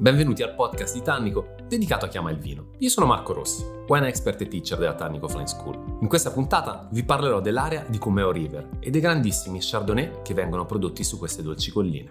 Benvenuti 0.00 0.44
al 0.44 0.54
podcast 0.54 0.94
di 0.94 1.02
Tannico 1.02 1.56
dedicato 1.66 2.04
a 2.04 2.08
chi 2.08 2.18
ama 2.18 2.30
il 2.30 2.38
vino. 2.38 2.68
Io 2.78 2.88
sono 2.88 3.04
Marco 3.04 3.32
Rossi, 3.32 3.64
wine 3.88 4.06
expert 4.06 4.40
e 4.40 4.46
teacher 4.46 4.78
della 4.78 4.94
Tannico 4.94 5.26
Flying 5.26 5.48
School. 5.48 5.96
In 6.02 6.06
questa 6.06 6.30
puntata 6.30 6.86
vi 6.92 7.02
parlerò 7.02 7.40
dell'area 7.40 7.84
di 7.84 7.98
Cumeo 7.98 8.30
River 8.30 8.68
e 8.78 8.90
dei 8.90 9.00
grandissimi 9.00 9.58
Chardonnay 9.60 10.22
che 10.22 10.34
vengono 10.34 10.66
prodotti 10.66 11.02
su 11.02 11.18
queste 11.18 11.42
dolci 11.42 11.72
colline. 11.72 12.10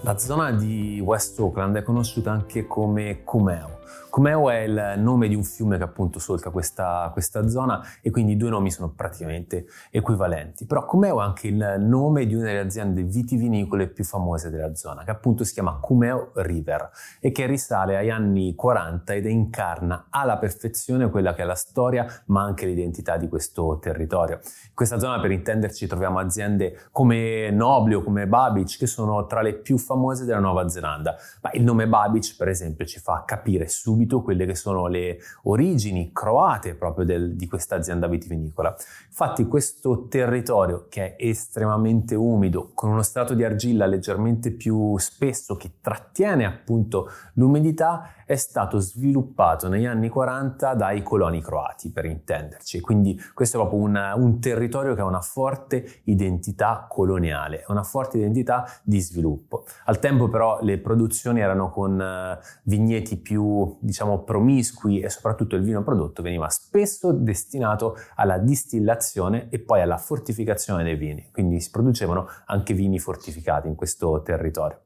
La 0.00 0.16
zona 0.16 0.50
di 0.50 0.98
West 0.98 1.38
Oakland 1.40 1.76
è 1.76 1.82
conosciuta 1.82 2.30
anche 2.30 2.66
come 2.66 3.22
Cumeo 3.22 3.82
Cumeo 4.10 4.50
è 4.50 4.58
il 4.60 4.94
nome 4.98 5.28
di 5.28 5.34
un 5.34 5.42
fiume 5.42 5.76
che 5.76 5.82
appunto 5.82 6.18
solca 6.18 6.50
questa, 6.50 7.10
questa 7.12 7.48
zona 7.48 7.84
e 8.00 8.10
quindi 8.10 8.32
i 8.32 8.36
due 8.36 8.50
nomi 8.50 8.70
sono 8.70 8.90
praticamente 8.90 9.66
equivalenti. 9.90 10.66
Però 10.66 10.84
Cumeo 10.84 11.20
è 11.20 11.24
anche 11.24 11.48
il 11.48 11.76
nome 11.78 12.26
di 12.26 12.34
una 12.34 12.44
delle 12.44 12.60
aziende 12.60 13.02
vitivinicole 13.02 13.88
più 13.88 14.04
famose 14.04 14.50
della 14.50 14.74
zona, 14.74 15.04
che 15.04 15.10
appunto 15.10 15.44
si 15.44 15.52
chiama 15.52 15.78
Cumeo 15.80 16.30
River 16.34 16.90
e 17.20 17.32
che 17.32 17.46
risale 17.46 17.96
agli 17.96 18.10
anni 18.10 18.54
40 18.54 19.14
ed 19.14 19.26
incarna 19.26 20.06
alla 20.10 20.38
perfezione 20.38 21.10
quella 21.10 21.34
che 21.34 21.42
è 21.42 21.44
la 21.44 21.54
storia 21.54 22.06
ma 22.26 22.42
anche 22.42 22.66
l'identità 22.66 23.16
di 23.16 23.28
questo 23.28 23.78
territorio. 23.80 24.36
In 24.44 24.74
questa 24.74 24.98
zona 24.98 25.20
per 25.20 25.30
intenderci 25.30 25.86
troviamo 25.86 26.18
aziende 26.18 26.86
come 26.92 27.50
Nobli 27.50 27.94
o 27.94 28.02
come 28.02 28.26
Babbage 28.26 28.78
che 28.78 28.86
sono 28.86 29.26
tra 29.26 29.42
le 29.42 29.54
più 29.54 29.78
famose 29.78 30.24
della 30.24 30.40
Nuova 30.40 30.68
Zelanda, 30.68 31.16
ma 31.42 31.50
il 31.52 31.62
nome 31.62 31.88
Babbage 31.88 32.34
per 32.38 32.48
esempio 32.48 32.84
ci 32.84 33.00
fa 33.00 33.24
capire 33.26 33.66
subito 33.74 34.22
quelle 34.22 34.46
che 34.46 34.54
sono 34.54 34.86
le 34.86 35.18
origini 35.44 36.10
croate 36.12 36.74
proprio 36.74 37.04
del, 37.04 37.36
di 37.36 37.46
questa 37.46 37.76
azienda 37.76 38.06
vitivinicola. 38.06 38.74
Infatti 39.06 39.46
questo 39.46 40.06
territorio 40.08 40.86
che 40.88 41.16
è 41.16 41.24
estremamente 41.24 42.14
umido, 42.14 42.70
con 42.74 42.90
uno 42.90 43.02
strato 43.02 43.34
di 43.34 43.44
argilla 43.44 43.86
leggermente 43.86 44.50
più 44.52 44.96
spesso 44.98 45.56
che 45.56 45.72
trattiene 45.80 46.44
appunto 46.44 47.10
l'umidità, 47.34 48.10
è 48.26 48.36
stato 48.36 48.78
sviluppato 48.78 49.68
negli 49.68 49.86
anni 49.86 50.08
40 50.08 50.74
dai 50.74 51.02
coloni 51.02 51.42
croati, 51.42 51.90
per 51.90 52.06
intenderci. 52.06 52.80
Quindi 52.80 53.20
questo 53.34 53.56
è 53.56 53.60
proprio 53.60 53.80
un, 53.80 54.12
un 54.16 54.40
territorio 54.40 54.94
che 54.94 55.00
ha 55.00 55.04
una 55.04 55.20
forte 55.20 56.00
identità 56.04 56.86
coloniale, 56.88 57.64
una 57.68 57.82
forte 57.82 58.18
identità 58.18 58.66
di 58.82 59.00
sviluppo. 59.00 59.64
Al 59.84 59.98
tempo 59.98 60.28
però 60.28 60.58
le 60.62 60.78
produzioni 60.78 61.40
erano 61.40 61.70
con 61.70 61.98
uh, 62.00 62.42
vigneti 62.64 63.16
più, 63.16 63.63
diciamo, 63.80 64.22
promiscui 64.22 65.00
e 65.00 65.08
soprattutto 65.08 65.56
il 65.56 65.62
vino 65.62 65.82
prodotto 65.82 66.22
veniva 66.22 66.48
spesso 66.48 67.12
destinato 67.12 67.96
alla 68.16 68.38
distillazione 68.38 69.48
e 69.50 69.58
poi 69.58 69.80
alla 69.82 69.98
fortificazione 69.98 70.82
dei 70.84 70.96
vini. 70.96 71.28
Quindi 71.32 71.60
si 71.60 71.70
producevano 71.70 72.28
anche 72.46 72.74
vini 72.74 72.98
fortificati 72.98 73.68
in 73.68 73.74
questo 73.74 74.22
territorio. 74.22 74.82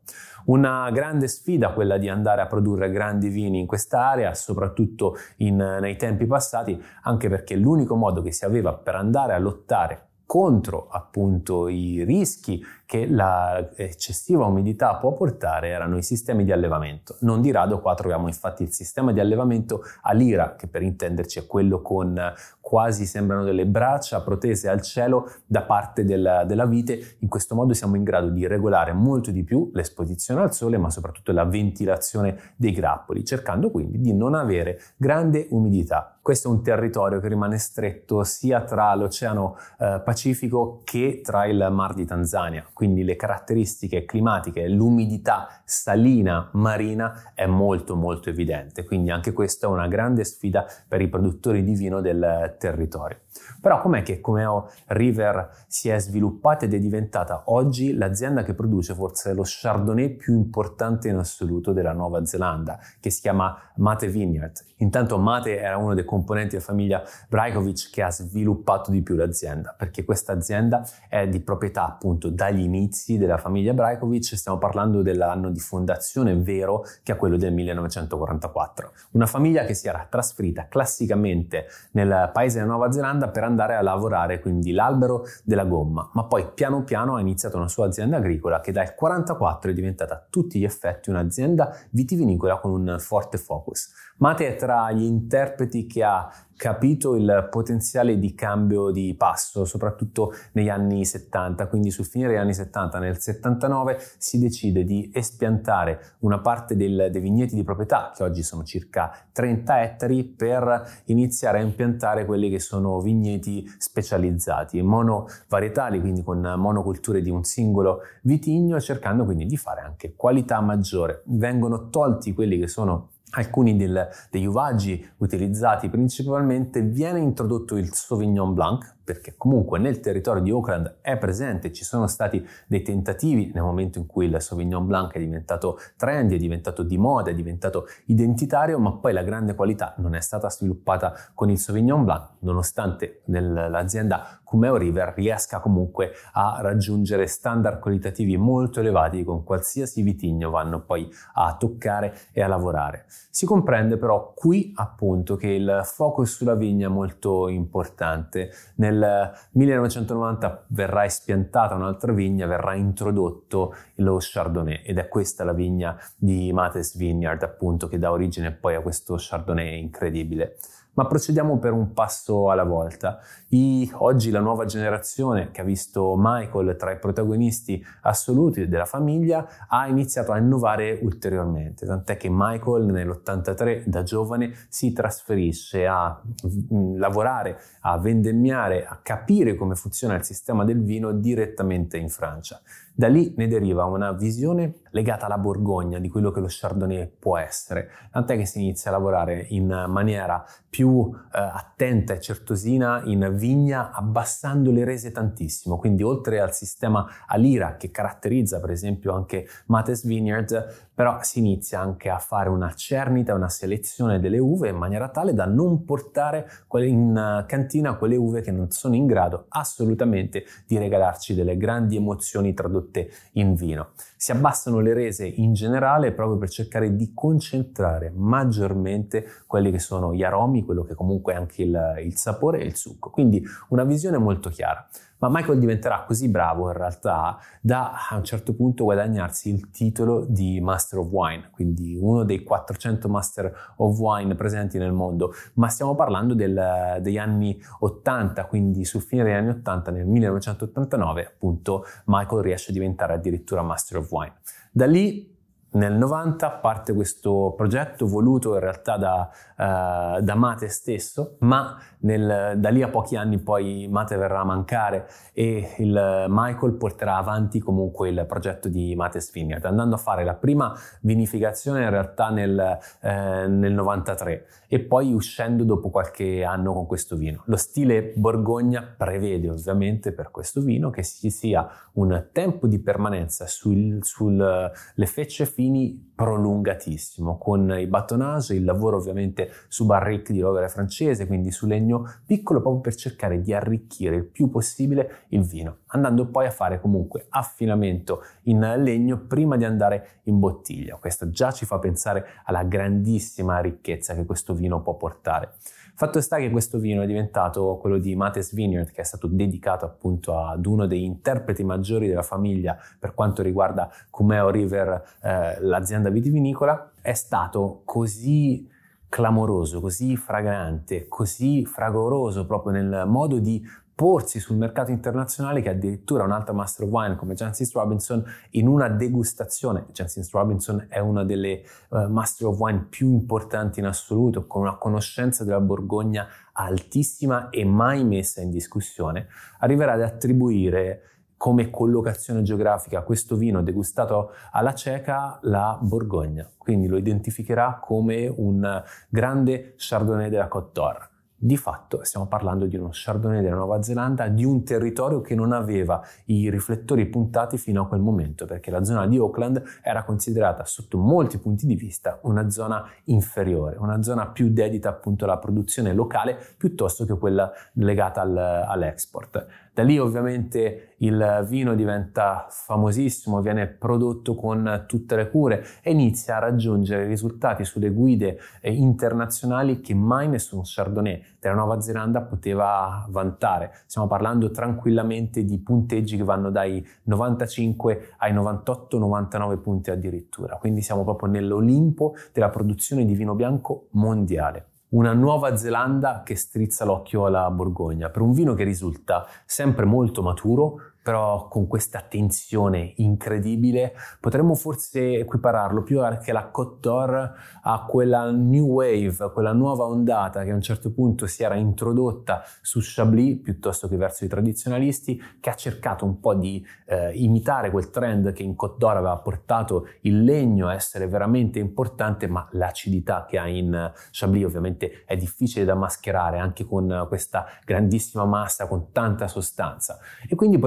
Una 0.47 0.91
grande 0.91 1.29
sfida 1.29 1.73
quella 1.73 1.99
di 1.99 2.09
andare 2.09 2.41
a 2.41 2.47
produrre 2.47 2.91
grandi 2.91 3.29
vini 3.29 3.61
in 3.61 3.67
quest'area, 3.67 4.33
soprattutto 4.35 5.17
in, 5.39 5.57
nei 5.57 5.97
tempi 5.97 6.27
passati, 6.27 6.83
anche 7.03 7.29
perché 7.29 7.55
l'unico 7.55 7.97
modo 7.97 8.23
che 8.23 8.33
si 8.33 8.45
aveva 8.45 8.73
per 8.73 8.95
andare 8.95 9.35
a 9.35 9.39
lottare 9.39 10.07
contro 10.29 10.89
appunto 10.91 11.69
i 11.69 12.05
rischi 12.05 12.63
che 12.89 13.05
l'eccessiva 13.05 14.47
umidità 14.47 14.97
può 14.97 15.13
portare 15.13 15.69
erano 15.69 15.99
i 15.99 16.03
sistemi 16.03 16.43
di 16.43 16.53
allevamento. 16.53 17.17
Non 17.21 17.43
di 17.43 17.51
rado 17.51 17.81
qua 17.81 17.95
troviamo 17.95 18.29
infatti 18.29 18.63
il 18.63 18.73
sistema 18.73 19.13
di 19.13 19.21
allevamento 19.21 19.83
a 20.01 20.15
lira, 20.15 20.57
che 20.57 20.69
per 20.69 20.81
intenderci 20.81 21.39
è 21.39 21.47
quello 21.47 21.83
con 21.83 22.19
quasi 22.59 23.05
sembrano 23.05 23.45
delle 23.45 23.67
braccia 23.67 24.23
protese 24.23 24.71
al 24.71 24.81
cielo 24.81 25.31
da 25.45 25.65
parte 25.65 26.07
della, 26.07 26.45
della 26.45 26.65
vite. 26.65 27.17
In 27.19 27.29
questo 27.29 27.55
modo 27.55 27.75
siamo 27.75 27.95
in 27.95 28.05
grado 28.05 28.31
di 28.31 28.47
regolare 28.47 28.95
molto 28.95 29.31
di 29.33 29.45
più 29.45 29.71
l'esposizione 29.75 30.41
al 30.41 30.55
sole, 30.55 30.79
ma 30.79 30.89
soprattutto 30.89 31.33
la 31.33 31.45
ventilazione 31.45 32.55
dei 32.57 32.73
grappoli, 32.73 33.23
cercando 33.23 33.71
quindi 33.71 34.01
di 34.01 34.15
non 34.15 34.35
avere 34.35 34.81
grande 34.97 35.47
umidità. 35.51 36.19
Questo 36.23 36.49
è 36.49 36.51
un 36.51 36.63
territorio 36.63 37.21
che 37.21 37.29
rimane 37.29 37.57
stretto 37.57 38.23
sia 38.23 38.61
tra 38.61 38.95
l'Oceano 38.95 39.57
eh, 39.79 40.03
Pacifico 40.05 40.83
che 40.85 41.23
tra 41.25 41.47
il 41.47 41.69
Mar 41.71 41.95
di 41.95 42.05
Tanzania, 42.05 42.67
quindi 42.79 43.03
le 43.03 43.17
caratteristiche 43.17 44.05
climatiche, 44.05 44.69
l'umidità 44.69 45.49
salina 45.65 46.49
marina 46.53 47.33
è 47.35 47.45
molto 47.45 47.97
molto 47.97 48.29
evidente, 48.29 48.85
quindi 48.85 49.11
anche 49.11 49.33
questa 49.33 49.67
è 49.67 49.69
una 49.69 49.89
grande 49.89 50.23
sfida 50.23 50.65
per 50.87 51.01
i 51.01 51.09
produttori 51.09 51.65
di 51.65 51.75
vino 51.75 52.01
del 52.01 52.55
territorio. 52.57 53.19
Però 53.61 53.81
com'è 53.81 54.03
che 54.03 54.21
Comeo 54.21 54.71
River 54.87 55.51
si 55.67 55.89
è 55.89 55.99
sviluppata 55.99 56.67
ed 56.67 56.75
è 56.75 56.79
diventata 56.79 57.43
oggi 57.47 57.95
l'azienda 57.95 58.45
che 58.45 58.55
produce 58.55 58.95
forse 58.95 59.35
lo 59.35 59.43
Chardonnay 59.45 60.15
più 60.15 60.35
importante 60.35 61.09
in 61.09 61.17
assoluto 61.17 61.73
della 61.73 61.93
Nuova 61.93 62.25
Zelanda, 62.25 62.79
che 63.01 63.11
si 63.11 63.21
chiama 63.21 63.57
Mate 63.77 64.07
Vineyard. 64.07 64.67
Intanto 64.77 65.19
Mate 65.19 65.59
era 65.59 65.77
uno 65.77 65.95
dei 65.95 66.05
componenti 66.05 66.51
della 66.51 66.63
famiglia 66.63 67.03
Brajkovic 67.29 67.91
che 67.91 68.03
ha 68.03 68.11
sviluppato 68.13 68.93
di 68.93 69.03
più 69.03 69.17
l'azienda, 69.17 69.75
perché 69.77 70.05
questa 70.05 70.33
azienda 70.33 70.87
è 71.09 71.27
di 71.27 71.41
proprietà 71.41 71.85
appunto 71.85 72.31
dagli 72.31 72.68
inizi 72.69 73.19
della 73.19 73.39
famiglia 73.39 73.73
Brajkovic, 73.73 74.37
stiamo 74.37 74.59
parlando 74.59 75.03
dell'anno 75.03 75.51
di 75.51 75.59
fondazione 75.59 76.37
vero 76.37 76.85
che 77.03 77.13
è 77.13 77.17
quello 77.17 77.37
del 77.37 77.53
1944. 77.53 78.93
Una 79.13 79.27
famiglia 79.27 79.65
che 79.65 79.75
si 79.75 79.89
era 79.89 80.07
trasferita 80.09 80.69
classicamente 80.69 81.67
nel 81.93 82.31
paese 82.33 82.59
della 82.59 82.71
Nuova 82.71 82.93
Zelanda 82.93 83.29
per 83.29 83.45
andare 83.45 83.75
a 83.75 83.83
lavorare 83.83 84.41
quindi 84.41 84.73
l'albero 84.73 85.25
della 85.45 85.65
gomma, 85.65 86.09
ma 86.13 86.25
poi 86.25 86.47
piano 86.55 86.85
piano 86.85 87.17
ha 87.17 87.21
iniziato 87.21 87.57
una 87.57 87.69
sua 87.69 87.87
azienda 87.87 88.19
agricola 88.19 88.61
che 88.61 88.73
dal 88.73 88.85
1944 88.85 89.71
è 89.71 89.75
diventata 89.75 90.15
a 90.15 90.27
tutti 90.29 90.59
gli 90.59 90.65
effetti 90.65 91.11
un'azienda 91.11 91.75
vitivinicola 91.91 92.59
con 92.59 92.73
un 92.73 92.97
forte 92.99 93.39
focus. 93.39 93.93
Mate 94.19 94.49
è 94.49 94.57
tra 94.57 94.91
gli 94.93 95.05
interpreti 95.05 95.87
che 95.87 96.03
ha 96.03 96.29
capito 96.59 97.15
il 97.15 97.47
potenziale 97.51 98.19
di 98.19 98.35
cambio 98.35 98.91
di 98.91 99.15
passo, 99.17 99.65
soprattutto 99.65 100.35
negli 100.53 100.69
anni 100.69 101.05
70, 101.05 101.69
quindi 101.69 101.91
sul 101.91 102.05
finire 102.05 102.33
degli 102.33 102.41
anni 102.41 102.53
70, 102.53 102.99
nel 102.99 103.19
79 103.19 103.97
si 104.19 104.41
decide 104.41 104.83
di 104.83 105.09
espiantare 105.15 106.17
una 106.21 106.41
parte 106.41 106.75
del, 106.75 107.09
dei 107.13 107.21
vigneti 107.21 107.55
di 107.55 107.63
proprietà, 107.63 108.13
che 108.15 108.25
oggi 108.25 108.43
sono 108.43 108.65
circa 108.65 109.13
30 109.33 109.83
ettari, 109.83 110.25
per 110.25 111.03
iniziare 111.05 111.61
a 111.61 111.63
impiantare 111.63 112.25
quelli 112.25 112.51
che 112.51 112.59
sono 112.59 113.01
vigneti 113.01 113.65
specializzati, 113.79 114.83
monovarietali, 114.83 116.01
quindi 116.01 116.25
con 116.25 116.41
monoculture 116.41 117.23
di 117.23 117.31
un 117.31 117.45
singolo 117.45 118.01
vitigno, 118.23 118.81
cercando 118.81 119.25
quindi 119.25 119.47
di 119.47 119.57
fare 119.57 119.83
anche 119.83 120.15
qualità 120.17 120.61
maggiore. 120.61 121.23
Vengono 121.27 121.89
tolti 121.89 122.35
quelli 122.35 122.59
che 122.59 122.67
sono 122.67 123.11
alcuni 123.31 123.77
del, 123.77 124.09
degli 124.31 124.47
uvaggi 124.47 125.07
utilizzati 125.19 125.89
principalmente 125.89 126.83
viene 126.83 127.21
introdotto 127.21 127.77
il 127.77 127.93
Sauvignon 127.93 128.55
Blanc 128.55 128.97
perché 129.09 129.37
comunque 129.39 129.79
nel 129.79 130.01
territorio 130.01 130.43
di 130.43 130.51
Oakland 130.51 130.99
è 131.01 131.17
presente, 131.17 131.73
ci 131.73 131.83
sono 131.83 132.07
stati 132.09 132.47
dei 132.67 132.83
tentativi 132.83 133.51
nel 133.55 133.63
momento 133.63 133.99
in 133.99 134.05
cui 134.05 134.27
il 134.27 134.39
Sauvignon 134.39 134.87
Blanc 134.87 135.15
è 135.15 135.19
diventato 135.19 135.79
trendy, 135.97 136.37
è 136.37 136.39
diventato 136.39 136.83
di 136.83 136.99
moda, 136.99 137.31
è 137.31 137.35
diventato 137.35 137.87
identitario, 138.05 138.79
ma 138.79 138.93
poi 138.93 139.15
la 139.15 139.23
grande 139.23 139.55
qualità 139.55 139.95
non 139.97 140.15
è 140.15 140.21
stata 140.21 140.51
sviluppata 140.51 141.15
con 141.33 141.49
il 141.49 141.57
Sauvignon 141.57 142.05
Blanc, 142.05 142.33
nonostante 142.41 143.23
l'azienda 143.25 144.41
Cumeo 144.45 144.77
River 144.77 145.15
riesca 145.15 145.61
comunque 145.61 146.13
a 146.33 146.59
raggiungere 146.61 147.27
standard 147.27 147.81
qualitativi 147.81 148.37
molto 148.37 148.81
elevati 148.81 149.25
con 149.25 149.43
qualsiasi 149.43 150.03
vitigno 150.03 150.51
vanno 150.51 150.85
poi 150.85 151.09
a 151.35 151.57
toccare 151.59 152.15
e 152.33 152.43
a 152.43 152.47
lavorare. 152.47 153.05
Si 153.31 153.47
comprende 153.47 153.97
però 153.97 154.33
qui 154.35 154.73
appunto 154.77 155.37
che 155.37 155.49
il 155.49 155.81
focus 155.85 156.37
sulla 156.37 156.55
vigna 156.55 156.89
è 156.89 156.91
molto 156.91 157.49
importante 157.49 158.51
nel 158.77 158.98
nel 158.99 159.33
1990 159.53 160.65
verrà 160.69 161.05
espiantata 161.05 161.75
un'altra 161.75 162.13
vigna, 162.13 162.47
verrà 162.47 162.75
introdotto 162.75 163.75
lo 163.97 164.19
Chardonnay 164.21 164.83
ed 164.85 164.99
è 164.99 165.09
questa 165.09 165.45
la 165.45 165.53
vigna 165.53 165.97
di 166.17 166.53
Mates 166.53 166.97
Vineyard 166.97 167.43
appunto 167.43 167.89
che 167.89 167.99
dà 167.99 168.11
origine 168.11 168.53
poi 168.53 168.75
a 168.75 168.81
questo 168.81 169.17
Chardonnay 169.19 169.81
incredibile. 169.81 170.57
Ma 170.99 171.07
procediamo 171.07 171.59
per 171.59 171.73
un 171.73 171.93
passo 171.93 172.51
alla 172.51 172.65
volta. 172.65 173.21
I, 173.51 173.89
oggi 173.99 174.33
la 174.33 174.41
nuova 174.41 174.65
generazione 174.65 175.53
che 175.53 175.61
ha 175.61 175.65
visto 175.65 176.17
Michael 176.19 176.75
tra 176.77 176.91
i 176.91 176.99
protagonisti 176.99 177.81
assoluti 178.03 178.67
della 178.67 178.85
famiglia 178.85 179.47
ha 179.69 179.87
iniziato 179.87 180.33
a 180.33 180.39
innovare 180.39 180.99
ulteriormente, 181.01 181.87
tant'è 181.87 182.17
che 182.17 182.27
Michael 182.29 182.87
nell'83 182.87 183.85
da 183.87 184.03
giovane 184.03 184.53
si 184.69 184.93
trasferisce 184.93 185.87
a 185.87 186.21
mh, 186.43 186.75
mm, 186.77 186.99
lavorare, 186.99 187.61
a 187.83 187.97
vendemmiare, 187.97 188.85
a 188.85 188.99
capire 189.01 189.55
come 189.55 189.77
funziona 189.77 190.17
il 190.17 190.25
sistema 190.25 190.65
del 190.65 190.83
vino 190.83 191.13
direttamente 191.13 191.97
in 191.97 192.09
Francia. 192.09 192.61
Da 192.93 193.07
lì 193.07 193.33
ne 193.37 193.47
deriva 193.47 193.85
una 193.85 194.11
visione 194.11 194.81
legata 194.91 195.27
alla 195.27 195.39
Borgogna 195.39 196.01
di 196.01 196.09
quello 196.09 196.33
che 196.33 196.41
lo 196.41 196.49
Chardonnay 196.49 197.09
può 197.17 197.39
essere, 197.39 197.89
tant'è 198.11 198.37
che 198.37 198.45
si 198.45 198.61
inizia 198.61 198.91
a 198.91 198.95
lavorare 198.95 199.47
in 199.51 199.69
maniera 199.87 200.45
più 200.69 200.88
eh, 200.97 201.39
attenta 201.39 202.15
e 202.15 202.21
certosina 202.21 203.03
in 203.05 203.31
vigna 203.35 203.91
abbassando 203.93 204.71
le 204.71 204.85
rese 204.85 205.13
tantissimo, 205.13 205.79
quindi 205.79 206.03
oltre 206.03 206.41
al 206.41 206.53
sistema 206.55 207.07
a 207.27 207.37
lira 207.37 207.77
che 207.77 207.91
caratterizza 207.91 208.61
per 208.61 208.71
esempio 208.71 209.15
anche 209.15 209.47
Mates 209.67 210.05
Vineyard, 210.05 210.88
però 210.99 211.21
si 211.23 211.39
inizia 211.39 211.79
anche 211.79 212.11
a 212.11 212.19
fare 212.19 212.49
una 212.49 212.75
cernita, 212.75 213.33
una 213.33 213.49
selezione 213.49 214.19
delle 214.19 214.41
uve 214.41 214.71
in 214.71 214.75
maniera 214.75 215.09
tale 215.11 215.33
da 215.33 215.45
non 215.45 215.85
portare 215.85 216.51
in 216.73 217.45
cantina 217.47 217.95
quelle 217.95 218.17
uve 218.17 218.41
che 218.41 218.51
non 218.51 218.73
sono 218.73 218.97
in 218.97 219.07
grado 219.07 219.45
assolutamente 219.51 220.45
di 220.67 220.77
regalarci 220.77 221.37
delle 221.37 221.57
grandi 221.57 221.95
emozioni 221.95 222.53
tradotte 222.53 223.11
in 223.35 223.55
vino. 223.55 223.91
Si 224.17 224.33
abbassano 224.33 224.81
le 224.81 224.93
rese 224.93 225.25
in 225.25 225.53
generale 225.53 226.11
proprio 226.11 226.37
per 226.37 226.49
cercare 226.49 226.93
di 226.97 227.13
concentrare 227.15 228.11
maggiormente 228.13 229.25
quelli 229.47 229.71
che 229.71 229.79
sono 229.79 230.13
gli 230.13 230.25
aromi, 230.25 230.65
quello 230.65 230.83
che 230.83 230.97
comunque 230.97 231.33
è 231.33 231.37
anche 231.37 231.63
il, 231.63 231.95
il 232.03 232.17
sapore 232.17 232.59
e 232.59 232.65
il 232.65 232.75
succo. 232.75 233.11
Quindi 233.11 233.41
una 233.69 233.85
visione 233.85 234.19
molto 234.19 234.49
chiara. 234.49 234.85
Ma 235.19 235.29
Michael 235.31 235.59
diventerà 235.59 236.05
così 236.05 236.29
bravo 236.29 236.69
in 236.69 236.77
realtà 236.77 237.39
da 237.61 238.07
a 238.09 238.17
un 238.17 238.25
certo 238.25 238.55
punto 238.55 238.85
guadagnarsi 238.85 239.51
il 239.51 239.71
titolo 239.71 240.25
di 240.29 240.61
Master 240.61 241.01
of 241.01 241.09
Wine, 241.11 241.51
quindi 241.51 241.97
uno 242.01 242.25
dei 242.25 242.43
400 242.43 243.09
Master 243.09 243.53
of 243.77 243.99
Wine 243.99 244.35
presenti 244.35 244.79
nel 244.79 244.93
mondo, 244.93 245.33
ma 245.55 245.69
stiamo 245.69 245.95
parlando 245.95 246.35
del, 246.35 246.99
degli 247.01 247.19
anni 247.19 247.61
80, 247.81 248.47
quindi 248.47 248.85
sul 248.85 249.03
fine 249.03 249.25
degli 249.25 249.35
anni 249.35 249.51
80, 249.51 249.91
nel 249.91 250.07
1989 250.07 251.27
appunto 251.27 251.85
Michael 252.07 252.43
riesce 252.43 252.71
a 252.71 252.75
diventare 252.75 253.15
addirittura 253.15 253.63
Master 253.63 253.99
of 253.99 254.11
Wine. 254.11 254.35
Da 254.71 254.87
lì 254.87 255.37
nel 255.71 255.93
90 255.93 256.51
parte 256.51 256.95
questo 256.95 257.53
progetto 257.57 258.07
voluto 258.07 258.55
in 258.55 258.61
realtà 258.61 258.97
da, 258.97 259.31
uh, 259.57 260.23
da 260.23 260.35
Mate 260.35 260.69
stesso, 260.69 261.37
ma 261.41 261.79
nel, 262.01 262.55
da 262.57 262.69
lì 262.71 262.83
a 262.83 262.89
pochi 262.89 263.17
anni 263.17 263.39
poi 263.39 263.87
Mate 263.91 264.17
verrà 264.17 264.41
a 264.41 264.45
mancare 264.45 265.09
e 265.33 265.75
il 265.79 266.27
Michael 266.29 266.75
porterà 266.75 267.17
avanti 267.17 267.59
comunque 267.59 268.09
il 268.09 268.25
progetto 268.27 268.69
di 268.69 268.95
Mates 268.95 269.31
Vineyard, 269.33 269.65
andando 269.65 269.97
a 269.97 269.99
fare 269.99 270.25
la 270.25 270.35
prima 270.35 270.75
vinificazione 271.03 271.83
in 271.83 271.91
realtà 271.91 272.31
nel, 272.31 272.79
eh, 273.01 273.47
nel 273.47 273.73
93 273.73 274.47
e 274.69 274.81
poi 274.81 275.13
uscendo 275.13 275.65
dopo 275.65 275.91
qualche 275.91 276.45
anno 276.45 276.73
con 276.73 276.87
questo 276.87 277.17
vino. 277.17 277.43
Lo 277.47 277.57
stile 277.57 278.13
Borgogna 278.15 278.83
prevede 278.97 279.51
ovviamente 279.51 280.13
per 280.13 280.31
questo 280.31 280.61
vino 280.61 280.91
che 280.91 281.05
ci 281.05 281.31
sia 281.31 281.69
un 281.95 282.29
tempo 282.33 282.67
di 282.67 282.79
permanenza 282.79 283.47
sulle 283.47 283.99
sul, 284.03 284.71
fecce 285.07 285.47
fini 285.59 286.13
prolungatissimo, 286.15 287.37
con 287.37 287.77
i 287.77 287.89
battonage, 287.89 288.55
il 288.55 288.63
lavoro 288.63 288.97
ovviamente 288.97 289.51
su 289.67 289.87
barrique 289.87 290.33
di 290.33 290.41
rovere 290.41 290.69
francese, 290.69 291.27
quindi 291.27 291.51
su 291.51 291.67
legno 291.67 292.21
piccolo 292.25 292.61
proprio 292.61 292.81
per 292.81 292.95
cercare 292.95 293.41
di 293.41 293.53
arricchire 293.53 294.15
il 294.15 294.25
più 294.25 294.51
possibile 294.51 295.25
il 295.31 295.43
vino, 295.43 295.79
andando 295.87 296.29
poi 296.29 296.47
a 296.47 296.53
fare 296.53 296.81
comunque 296.81 297.27
affinamento 297.31 298.23
in 298.43 298.61
legno 298.61 299.27
prima 299.27 299.57
di 299.57 299.65
andare 299.65 300.21
in 300.25 300.39
bottiglia. 300.39 300.95
Questo 300.95 301.29
già 301.31 301.51
ci 301.51 301.67
fa 301.67 301.81
pensare 301.81 302.25
alla 302.45 302.63
grandissima 302.63 303.59
ricchezza 303.59 304.15
che 304.15 304.25
questo 304.25 304.55
vino 304.55 304.81
può 304.81 304.95
portare. 304.95 305.55
Fatto 305.99 306.21
sta 306.21 306.37
che 306.37 306.49
questo 306.51 306.79
vino 306.79 307.03
è 307.03 307.07
diventato 307.07 307.77
quello 307.81 307.99
di 307.99 308.15
Mates 308.15 308.55
Vineyard, 308.55 308.93
che 308.93 309.01
è 309.01 309.05
stato 309.05 309.27
dedicato 309.27 309.85
appunto 309.85 310.39
ad 310.39 310.65
uno 310.65 310.87
degli 310.87 311.03
interpreti 311.03 311.65
maggiori 311.65 312.07
della 312.07 312.23
famiglia 312.23 312.79
per 313.01 313.15
quanto 313.15 313.43
riguarda 313.43 313.91
Cumeo 314.09 314.49
River, 314.49 315.17
eh, 315.21 315.61
l'azienda 315.61 316.09
vitivinicola, 316.09 316.93
è 317.03 317.15
stato 317.15 317.83
così 317.85 318.71
clamoroso, 319.09 319.81
così 319.81 320.17
fragrante, 320.17 321.09
così 321.09 321.65
fragoroso 321.65 322.47
proprio 322.47 322.75
nel 322.75 323.03
modo 323.09 323.41
di 323.41 323.61
porsi 323.99 324.39
sul 324.39 324.57
mercato 324.57 324.93
internazionale 324.93 325.61
che 325.61 325.71
addirittura 325.71 326.23
un'altra 326.23 326.53
Master 326.53 326.87
of 326.87 326.93
Wine 326.93 327.17
come 327.17 327.35
Jancis 327.35 327.73
Robinson 327.73 328.25
in 328.51 328.69
una 328.69 328.87
degustazione, 328.89 329.87
Jancis 329.91 330.31
Robinson 330.31 330.87
è 330.89 331.01
una 331.01 331.25
delle 331.25 331.65
uh, 331.89 332.07
Master 332.07 332.47
of 332.47 332.61
Wine 332.61 332.87
più 332.89 333.09
importanti 333.09 333.81
in 333.81 333.87
assoluto, 333.87 334.47
con 334.47 334.63
una 334.63 334.77
conoscenza 334.77 335.43
della 335.43 335.59
Borgogna 335.59 336.29
altissima 336.53 337.51
e 337.51 337.65
mai 337.65 338.05
messa 338.05 338.41
in 338.41 338.51
discussione, 338.51 339.27
arriverà 339.59 339.95
ad 339.95 340.03
attribuire 340.03 341.03
come 341.37 341.69
collocazione 341.69 342.43
geografica 342.43 343.03
questo 343.03 343.35
vino 343.35 343.65
degustato 343.65 344.31
alla 344.53 344.75
cieca 344.75 345.41
la 345.43 345.77
Borgogna, 345.83 346.49
quindi 346.57 346.87
lo 346.87 346.99
identificherà 346.99 347.81
come 347.83 348.29
un 348.29 348.81
grande 349.09 349.75
Chardonnay 349.77 350.29
della 350.29 350.47
Côte 350.47 350.71
d'Or. 350.73 351.17
Di 351.41 351.57
fatto 351.57 352.03
stiamo 352.03 352.27
parlando 352.27 352.67
di 352.67 352.77
uno 352.77 352.89
Chardonnay 352.91 353.43
della 353.43 353.55
Nuova 353.55 353.81
Zelanda, 353.81 354.27
di 354.27 354.45
un 354.45 354.65
territorio 354.65 355.21
che 355.21 355.37
non 355.37 355.53
aveva 355.53 356.03
i 356.25 356.51
riflettori 356.51 357.07
puntati 357.07 357.59
fino 357.59 357.83
a 357.83 357.87
quel 357.87 358.01
momento, 358.01 358.45
perché 358.45 358.73
la 358.73 358.83
zona 358.83 359.07
di 359.07 359.19
Auckland 359.19 359.63
era 359.81 360.03
considerata 360.03 360.65
sotto 360.65 360.99
molti 360.99 361.39
punti 361.39 361.65
di 361.65 361.77
vista 361.77 362.19
una 362.23 362.51
zona 362.51 362.85
inferiore, 363.05 363.77
una 363.79 364.03
zona 364.03 364.27
più 364.27 364.51
dedita 364.51 364.89
appunto 364.89 365.27
alla 365.27 365.39
produzione 365.39 365.93
locale 365.93 366.37
piuttosto 366.57 367.05
che 367.05 367.17
quella 367.17 367.53
legata 367.75 368.21
al, 368.23 368.37
all'export. 368.37 369.47
Da 369.79 369.85
lì 369.85 369.97
ovviamente 369.97 370.95
il 370.97 371.47
vino 371.49 371.77
diventa 371.77 372.49
famosissimo, 372.51 373.41
viene 373.41 373.69
prodotto 373.69 374.35
con 374.35 374.87
tutte 374.89 375.15
le 375.15 375.31
cure 375.31 375.65
e 375.83 375.93
inizia 375.93 376.35
a 376.35 376.41
raggiungere 376.41 377.07
risultati 377.07 377.65
sulle 377.65 377.91
guide 377.91 378.41
eh, 378.61 378.73
internazionali 378.73 379.79
che 379.79 379.95
mai 379.95 380.27
nessun 380.27 380.63
Chardonnay 380.65 381.23
della 381.39 381.55
Nuova 381.55 381.81
Zelanda 381.81 382.23
poteva 382.23 383.07
vantare. 383.09 383.71
Stiamo 383.87 384.09
parlando 384.09 384.51
tranquillamente 384.51 385.45
di 385.45 385.61
punteggi 385.61 386.17
che 386.17 386.25
vanno 386.25 386.51
dai 386.51 386.85
95 387.05 388.15
ai 388.19 388.35
98-99 388.35 389.61
punti 389.61 389.93
addirittura, 389.93 390.57
quindi 390.57 390.83
siamo 390.83 391.05
proprio 391.05 391.31
nell'Olimpo 391.31 392.17
della 392.33 392.49
produzione 392.49 393.05
di 393.05 393.15
vino 393.15 393.37
bianco 393.37 393.87
mondiale 393.93 394.71
una 394.91 395.13
Nuova 395.13 395.57
Zelanda 395.57 396.23
che 396.25 396.37
strizza 396.37 396.85
l'occhio 396.85 397.27
alla 397.27 397.51
Borgogna, 397.51 398.09
per 398.09 398.23
un 398.23 398.33
vino 398.33 398.55
che 398.55 398.65
risulta 398.65 399.27
sempre 399.45 399.85
molto 399.85 400.23
maturo, 400.23 400.93
però 401.09 401.49
con 401.49 401.67
questa 401.67 402.03
tensione 402.07 402.93
incredibile 402.97 403.95
potremmo 404.21 404.55
forse 404.55 405.21
equipararlo 405.21 405.83
più 405.83 406.03
anche 406.03 406.33
la 406.33 406.49
Côte 406.49 406.81
d'Or 406.81 407.33
a 407.63 407.85
quella 407.89 408.31
new 408.31 408.67
wave, 408.67 409.31
quella 409.33 409.55
nuova 409.55 409.85
ondata 409.85 410.45
che 410.45 410.51
a 410.51 410.55
un 410.55 410.61
certo 410.61 410.93
punto 410.93 411.27
si 411.27 411.43
era 411.43 411.55
introdotta 411.55 412.43
su 412.61 412.81
Chablis 412.83 413.41
piuttosto 413.41 413.89
che 413.89 413.97
verso 413.97 414.27
i 414.27 414.29
tradizionalisti, 414.29 415.19
che 415.41 415.49
ha 415.49 415.55
cercato 415.55 416.05
un 416.05 416.21
po' 416.21 416.35
di 416.35 416.63
eh, 416.85 417.13
imitare 417.15 417.71
quel 417.71 417.89
trend 417.89 418.33
che 418.33 418.43
in 418.43 418.55
Côte 418.55 418.77
d'Or 418.77 418.99
aveva 418.99 419.17
portato 419.17 419.87
il 420.03 420.23
legno 420.23 420.69
a 420.69 420.75
essere 420.75 421.07
veramente 421.07 421.59
importante, 421.59 422.27
ma 422.27 422.47
l'acidità 422.51 423.25
che 423.27 423.39
ha 423.39 423.49
in 423.49 423.93
Chablis 424.11 424.45
ovviamente 424.45 425.05
è 425.07 425.17
difficile 425.17 425.65
da 425.65 425.75
mascherare 425.75 426.39
anche 426.39 426.67
con 426.67 427.07
questa 427.09 427.47
grandissima 427.65 428.27
massa, 428.27 428.69
con 428.69 428.93
tanta 428.93 429.27
sostanza. 429.27 429.99
E 430.29 430.35
quindi 430.35 430.59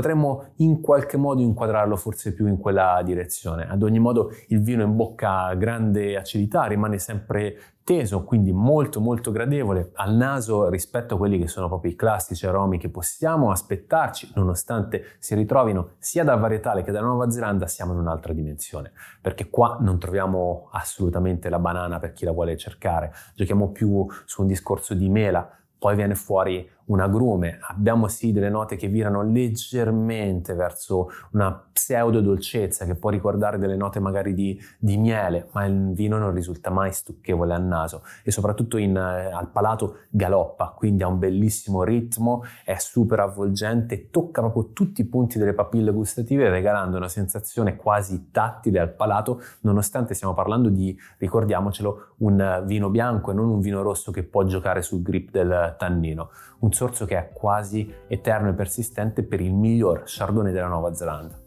in 0.58 0.82
qualche 0.82 1.18
modo 1.18 1.42
inquadrarlo 1.42 1.96
forse 1.96 2.34
più 2.34 2.48
in 2.48 2.58
quella 2.58 3.02
direzione. 3.04 3.68
Ad 3.68 3.84
ogni 3.84 4.00
modo 4.00 4.32
il 4.48 4.62
vino 4.62 4.84
in 4.84 4.96
bocca 4.96 5.46
ha 5.46 5.56
grande 5.56 6.16
acidità, 6.18 6.66
rimane 6.66 6.98
sempre 7.00 7.58
teso, 7.84 8.24
quindi 8.24 8.52
molto 8.52 9.00
molto 9.00 9.32
gradevole. 9.32 9.92
Al 9.96 10.14
naso 10.14 10.70
rispetto 10.70 11.16
a 11.16 11.18
quelli 11.18 11.40
che 11.40 11.48
sono 11.48 11.68
proprio 11.68 11.92
i 11.92 11.96
classici 11.96 12.46
aromi 12.46 12.78
che 12.78 12.90
possiamo 12.90 13.52
aspettarci, 13.52 14.32
nonostante 14.36 15.16
si 15.20 15.36
ritrovino 15.36 15.92
sia 15.98 16.24
dal 16.24 16.40
varietale 16.40 16.84
che 16.84 16.92
dalla 16.92 17.08
Nuova 17.08 17.30
Zelanda, 17.30 17.68
siamo 17.68 17.94
in 17.94 18.00
un'altra 18.00 18.34
dimensione, 18.34 18.92
perché 19.22 19.50
qua 19.50 19.78
non 19.82 20.00
troviamo 20.00 20.70
assolutamente 20.72 21.50
la 21.50 21.60
banana 21.60 22.00
per 22.00 22.14
chi 22.14 22.26
la 22.26 22.32
vuole 22.32 22.56
cercare, 22.56 23.12
giochiamo 23.36 23.72
più 23.72 24.06
su 24.26 24.42
un 24.42 24.48
discorso 24.48 24.94
di 24.94 25.10
mela, 25.10 25.50
poi 25.78 25.96
viene 25.96 26.14
fuori 26.14 26.70
un 26.86 27.00
agrume, 27.00 27.60
abbiamo 27.62 28.08
sì 28.08 28.32
delle 28.32 28.50
note 28.50 28.76
che 28.76 28.88
virano 28.88 29.24
leggermente 29.24 30.54
verso 30.54 31.10
una 31.32 31.52
pseudo 31.72 32.22
dolcezza 32.22 32.86
che 32.86 32.96
può 32.96 33.10
ricordare 33.10 33.58
delle 33.58 33.76
note 33.76 34.00
magari 34.00 34.34
di, 34.34 34.60
di 34.78 34.98
miele, 34.98 35.48
ma 35.54 35.66
il 35.66 35.94
vino 35.94 36.18
non 36.18 36.34
risulta 36.34 36.70
mai 36.70 36.92
stucchevole 36.92 37.54
al 37.54 37.64
naso. 37.64 38.04
E 38.24 38.32
soprattutto 38.32 38.78
in, 38.78 38.96
eh, 38.96 39.32
al 39.32 39.50
palato 39.50 40.00
galoppa, 40.10 40.74
quindi 40.76 41.04
ha 41.04 41.08
un 41.08 41.20
bellissimo 41.20 41.84
ritmo, 41.84 42.44
è 42.64 42.76
super 42.78 43.20
avvolgente, 43.20 44.10
tocca 44.10 44.42
proprio 44.42 44.72
tutti 44.74 45.02
i 45.02 45.06
punti 45.06 45.38
delle 45.38 45.54
papille 45.54 45.92
gustative 45.92 46.50
regalando 46.50 46.98
una 46.98 47.08
sensazione 47.08 47.76
quasi 47.76 48.30
tattile 48.32 48.80
al 48.80 48.94
palato, 48.94 49.42
nonostante 49.62 50.14
stiamo 50.14 50.34
parlando 50.34 50.70
di, 50.70 50.98
ricordiamocelo, 51.18 52.16
un 52.18 52.64
vino 52.66 52.90
bianco 52.90 53.32
e 53.32 53.34
non 53.34 53.50
un 53.50 53.60
vino 53.60 53.82
rosso 53.82 54.12
che 54.12 54.24
può 54.24 54.44
giocare 54.44 54.82
sul 54.82 55.02
grip 55.02 55.32
del 55.32 55.76
tannino. 55.78 56.30
Un 56.60 56.72
sorso 56.82 57.06
che 57.06 57.16
è 57.16 57.30
quasi 57.32 57.94
eterno 58.08 58.50
e 58.50 58.54
persistente 58.54 59.24
per 59.24 59.40
il 59.40 59.54
miglior 59.54 60.04
Chardonnay 60.06 60.52
della 60.52 60.68
Nuova 60.68 60.96
Zelanda. 60.96 61.41